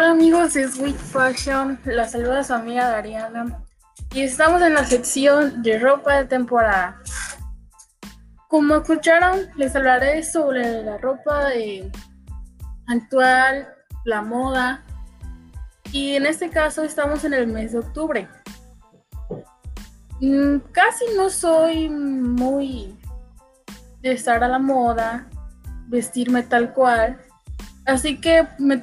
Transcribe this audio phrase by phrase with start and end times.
[0.00, 3.62] Hola amigos de Sweet Fashion, la saluda su amiga Dariana
[4.14, 7.02] y estamos en la sección de ropa de temporada.
[8.48, 11.92] Como escucharon, les hablaré sobre la ropa de
[12.86, 13.68] actual,
[14.06, 14.82] la moda
[15.92, 18.26] y en este caso estamos en el mes de octubre.
[20.18, 22.98] Mm, Casi no soy muy
[24.00, 25.28] de estar a la moda,
[25.88, 27.20] vestirme tal cual,
[27.84, 28.80] así que me,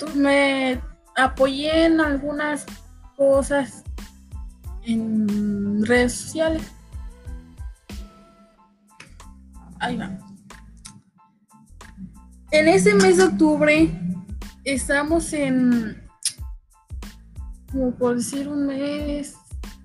[1.17, 2.65] apoyé en algunas
[3.15, 3.83] cosas
[4.83, 6.63] en redes sociales.
[9.79, 10.17] Ahí va.
[12.51, 13.91] En ese mes de octubre
[14.63, 16.01] estamos en,
[17.71, 19.35] como por decir, un mes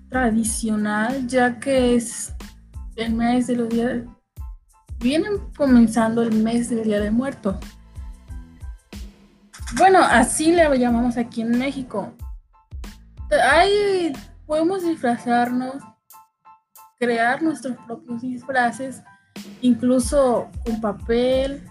[0.09, 2.33] tradicional, ya que es
[2.95, 4.03] el mes de los días,
[4.99, 7.57] vienen comenzando el mes del Día de Muertos.
[9.75, 12.13] Bueno, así le llamamos aquí en México.
[13.51, 14.13] Hay,
[14.45, 15.75] podemos disfrazarnos,
[16.99, 19.01] crear nuestros propios disfraces,
[19.61, 21.63] incluso con papel,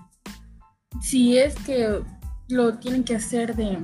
[1.00, 2.02] si es que
[2.48, 3.78] lo tienen que hacer de,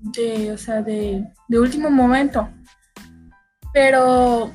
[0.00, 2.48] de o sea, de, de último momento.
[3.72, 4.50] Pero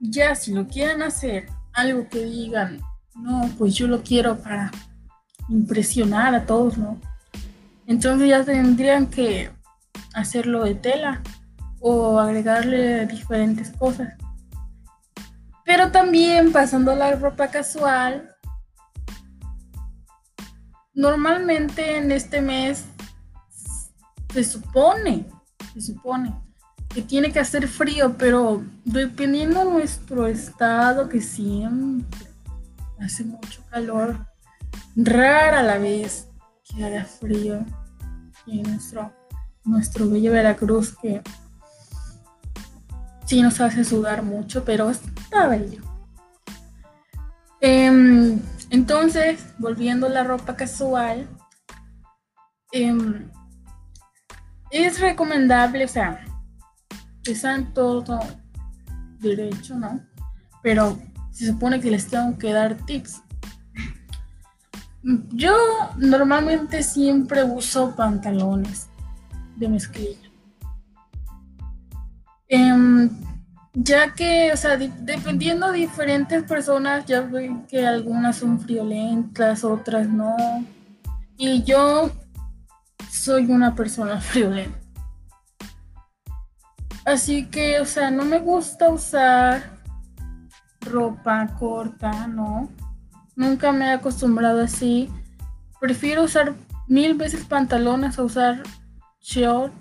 [0.00, 2.78] ya si lo quieren hacer, algo que digan,
[3.14, 4.70] no, pues yo lo quiero para
[5.48, 7.00] impresionar a todos, ¿no?
[7.86, 9.50] Entonces ya tendrían que
[10.14, 11.22] hacerlo de tela
[11.80, 14.14] o agregarle diferentes cosas.
[15.64, 18.34] Pero también pasando la ropa casual,
[20.94, 22.84] normalmente en este mes
[24.32, 25.26] se supone,
[25.74, 26.34] se supone
[26.88, 32.28] que tiene que hacer frío, pero dependiendo de nuestro estado, que siempre
[33.00, 34.26] hace mucho calor,
[34.96, 36.28] rara la vez
[36.64, 37.64] que haga frío.
[38.46, 39.12] Y nuestro,
[39.64, 41.22] nuestro bello Veracruz que
[43.26, 45.82] sí nos hace sudar mucho, pero está bello.
[47.60, 48.40] Em,
[48.70, 51.26] entonces, volviendo a la ropa casual,
[52.72, 53.30] em,
[54.70, 56.24] es recomendable, o sea,
[57.24, 58.20] está en todo
[59.20, 60.04] derecho, ¿no?
[60.62, 60.98] Pero
[61.30, 63.22] se supone que les tengo que dar tips.
[65.32, 65.54] Yo
[65.98, 68.88] normalmente siempre uso pantalones
[69.56, 70.30] de mezclilla.
[72.48, 73.10] Em,
[73.74, 79.62] ya que, o sea, di- dependiendo de diferentes personas, ya ven que algunas son friolentas,
[79.62, 80.36] otras no.
[81.36, 82.10] Y yo
[83.10, 84.78] soy una persona friolenta.
[87.04, 89.78] Así que, o sea, no me gusta usar
[90.80, 92.70] ropa corta, ¿no?
[93.36, 95.10] Nunca me he acostumbrado así.
[95.80, 96.54] Prefiero usar
[96.86, 98.62] mil veces pantalones a usar
[99.20, 99.72] short,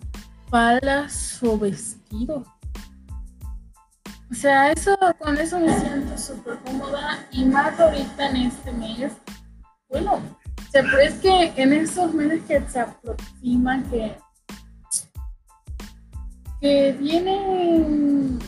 [0.50, 2.47] faldas o vestidos.
[4.31, 9.12] O sea, eso, con eso me siento súper cómoda y más ahorita en este mes.
[9.90, 14.18] Bueno, o sea, pero es que en estos meses que se aproximan, que,
[16.59, 18.40] que viene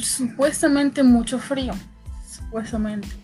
[0.00, 1.74] supuestamente mucho frío,
[2.26, 3.23] supuestamente.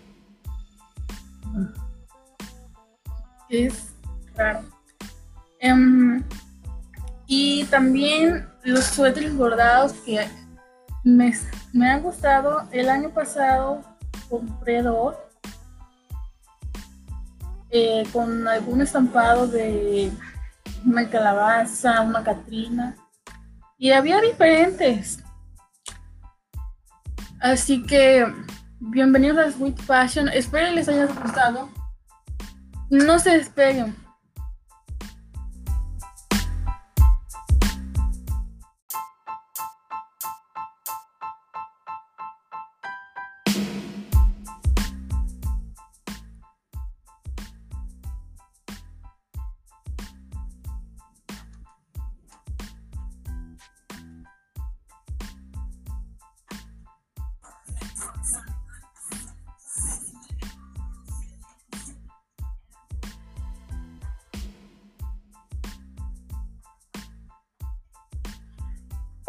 [3.49, 3.94] Es
[4.34, 4.61] raro.
[5.59, 6.22] Em,
[7.27, 10.27] y también los suéteres bordados que
[11.05, 11.33] me,
[11.72, 12.69] me han gustado.
[12.72, 13.83] El año pasado
[14.28, 15.16] compré dos
[17.71, 20.10] eh, con algún estampado de
[20.84, 22.97] una calabaza, una catrina.
[23.78, 25.22] Y había diferentes.
[27.41, 28.27] Así que
[28.80, 30.28] bienvenidos a Sweet Fashion.
[30.28, 31.68] Espero les haya gustado.
[32.91, 33.94] No se despeguen.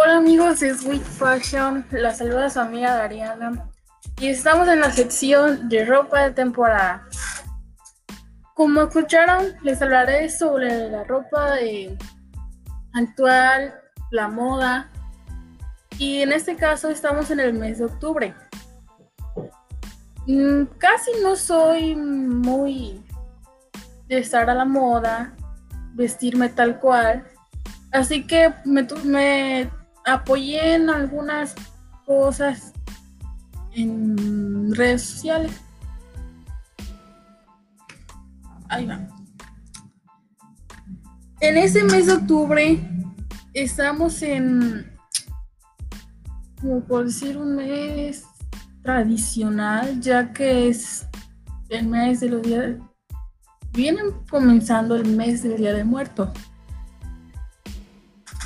[0.04, 3.70] Hola amigos de Sweet Fashion, la saluda su amiga Dariana
[4.20, 7.08] y estamos en la sección de ropa de temporada.
[8.56, 11.96] Como escucharon, les hablaré sobre la ropa de
[12.94, 13.76] actual,
[14.10, 14.90] la moda
[16.00, 18.34] y en este caso estamos en el mes de octubre.
[20.26, 23.06] Mm, Casi no soy muy
[24.08, 25.36] de estar a la moda,
[25.94, 27.24] vestirme tal cual.
[27.92, 29.70] Así que me, me
[30.06, 31.56] apoyé en algunas
[32.06, 32.74] cosas
[33.74, 35.52] en redes sociales.
[38.70, 39.00] Ahí va.
[41.42, 42.80] En ese mes de octubre
[43.54, 44.92] estamos en,
[46.60, 48.26] como por decir, un mes
[48.84, 51.06] tradicional, ya que es
[51.70, 52.76] el mes de los días,
[53.74, 56.30] vienen comenzando el mes del Día de Muertos.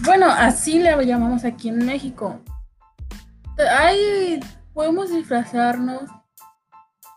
[0.03, 2.41] Bueno, así le llamamos aquí en México.
[3.79, 4.39] Ahí
[4.73, 6.03] podemos disfrazarnos,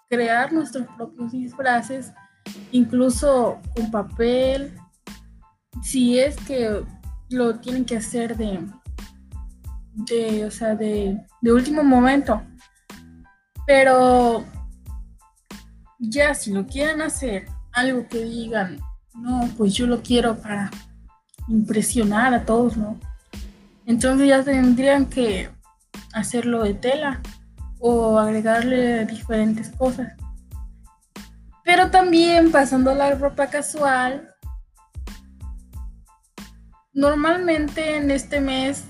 [0.09, 2.13] crear nuestros propios disfraces,
[2.71, 4.79] incluso con papel,
[5.83, 6.85] si es que
[7.31, 8.65] lo tienen que hacer de,
[9.93, 12.41] de o sea, de, de último momento.
[13.67, 14.45] Pero
[15.99, 18.79] ya si lo quieren hacer, algo que digan,
[19.15, 20.71] no, pues yo lo quiero para
[21.49, 22.99] impresionar a todos, ¿no?
[23.87, 25.51] Entonces ya tendrían que
[26.13, 27.21] hacerlo de tela
[27.79, 30.13] o agregarle diferentes cosas.
[31.65, 34.35] Pero también pasando la ropa casual,
[36.93, 38.85] normalmente en este mes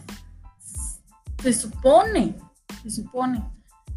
[1.42, 2.34] se supone,
[2.82, 3.42] se supone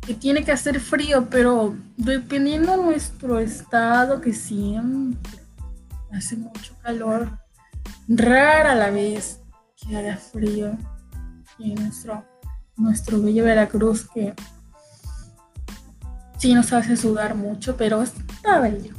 [0.02, 5.42] que tiene que hacer frío, pero dependiendo de nuestro estado, que siempre
[6.12, 7.41] hace mucho calor,
[8.08, 9.40] rara la vez
[9.76, 10.78] que haga frío.
[11.58, 12.26] Y nuestro,
[12.76, 14.34] nuestro bello Veracruz, que
[16.38, 18.96] sí nos hace sudar mucho, pero está bello.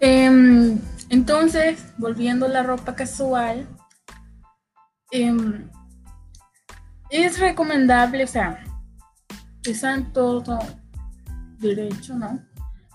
[0.00, 0.78] Em,
[1.10, 3.68] entonces, volviendo a la ropa casual,
[5.10, 5.68] em,
[7.10, 8.64] es recomendable, o sea,
[9.64, 10.58] está en todo
[11.58, 12.40] derecho, ¿no?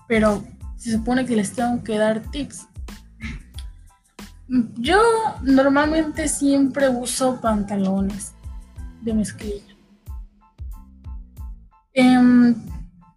[0.08, 0.44] Pero
[0.76, 2.66] se supone que les tengo que dar tips.
[4.46, 5.00] Yo
[5.42, 8.34] normalmente siempre uso pantalones
[9.00, 9.74] de mezclilla.
[11.94, 12.54] Em,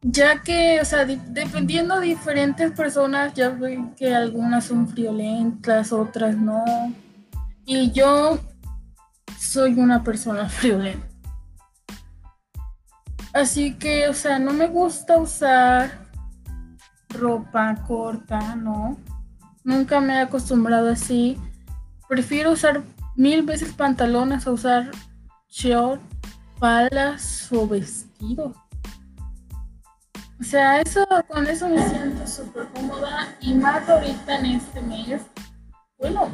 [0.01, 6.37] ya que, o sea, dependiendo de diferentes personas, ya ven que algunas son friolentas, otras
[6.37, 6.63] no.
[7.65, 8.39] Y yo
[9.37, 11.07] soy una persona friolenta.
[13.33, 16.07] Así que, o sea, no me gusta usar
[17.09, 18.97] ropa corta, ¿no?
[19.67, 21.37] Nunca me he acostumbrado así.
[22.07, 22.83] Prefiero usar
[23.17, 24.91] mil veces pantalones a usar
[25.49, 25.99] short,
[26.57, 28.55] faldas o vestidos.
[30.39, 35.23] O sea, eso, con eso me siento súper cómoda y más ahorita en este mes.
[35.97, 36.31] Bueno,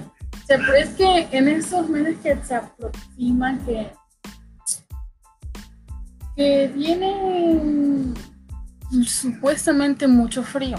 [0.47, 3.91] pero es que en esos meses que se aproximan, que,
[6.36, 8.13] que viene
[9.03, 10.77] supuestamente mucho frío,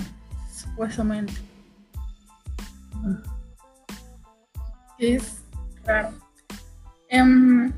[0.54, 1.53] supuestamente.
[4.98, 5.42] Es
[5.84, 6.10] raro.
[7.08, 7.72] Em,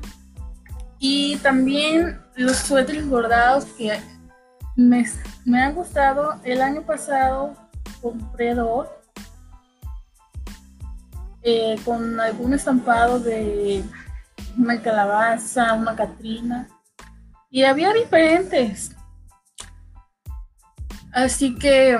[0.99, 3.99] y también los suéteres bordados que
[4.75, 5.05] me,
[5.45, 6.39] me han gustado.
[6.43, 7.53] El año pasado
[8.01, 8.87] compré dos
[11.43, 13.83] eh, con algún estampado de
[14.57, 16.67] una calabaza, una catrina.
[17.49, 18.95] Y había diferentes.
[21.13, 21.97] Así que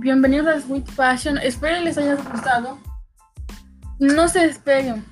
[0.00, 1.38] bienvenidos a Sweet Fashion.
[1.38, 2.78] Espero les haya gustado.
[3.98, 5.04] No se despeguen.